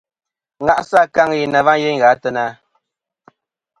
Ŋa'sɨ 0.65 0.95
akaŋ 1.05 1.29
yeyn 1.37 1.51
na 1.53 1.59
va 1.67 1.73
yeyn 1.81 1.99
gha 2.01 2.07
a 2.13 2.19
teyna. 2.21 2.45